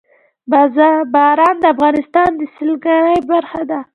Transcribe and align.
باران 1.13 1.55
د 1.61 1.65
افغانستان 1.73 2.29
د 2.35 2.41
سیلګرۍ 2.55 3.19
برخه 3.31 3.61
ده. 3.69 3.79